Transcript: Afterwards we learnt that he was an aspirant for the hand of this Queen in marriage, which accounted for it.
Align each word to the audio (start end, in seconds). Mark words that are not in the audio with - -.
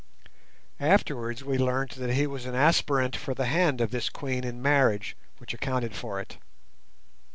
Afterwards 0.79 1.43
we 1.43 1.59
learnt 1.59 1.91
that 1.91 2.15
he 2.15 2.25
was 2.25 2.47
an 2.47 2.55
aspirant 2.55 3.15
for 3.15 3.35
the 3.35 3.45
hand 3.45 3.79
of 3.81 3.91
this 3.91 4.09
Queen 4.09 4.43
in 4.43 4.59
marriage, 4.59 5.15
which 5.37 5.53
accounted 5.53 5.93
for 5.93 6.19
it. 6.19 6.39